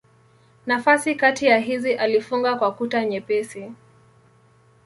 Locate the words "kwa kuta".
2.55-3.05